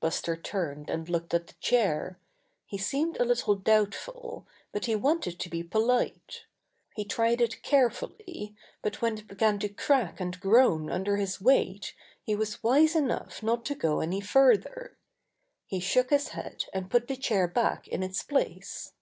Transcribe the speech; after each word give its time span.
Buster 0.00 0.34
turned 0.34 0.88
and 0.88 1.10
looked 1.10 1.34
at 1.34 1.46
the 1.46 1.52
chair. 1.60 2.18
He 2.64 2.78
seemed 2.78 3.18
a 3.18 3.24
little 3.26 3.54
doubtful, 3.54 4.46
but 4.72 4.86
he 4.86 4.94
wanted 4.94 5.38
to 5.38 5.50
be 5.50 5.62
polite. 5.62 6.46
He 6.96 7.04
tried 7.04 7.42
it 7.42 7.62
carefully, 7.62 8.54
but 8.80 9.02
when 9.02 9.18
it 9.18 9.28
be 9.28 9.34
gan 9.34 9.58
to 9.58 9.68
crack 9.68 10.20
and 10.20 10.40
groan 10.40 10.88
under 10.90 11.18
his 11.18 11.38
weight 11.38 11.94
he 12.22 12.34
was 12.34 12.62
wise 12.62 12.96
enough 12.96 13.42
not 13.42 13.66
to 13.66 13.74
go 13.74 14.00
any 14.00 14.22
further. 14.22 14.96
He 15.66 15.80
shook 15.80 16.08
his 16.08 16.28
head, 16.28 16.64
and 16.72 16.90
put 16.90 17.06
the 17.06 17.14
chair 17.16 17.46
back 17.46 17.86
in 17.86 18.02
its 18.02 18.22
place. 18.22 18.94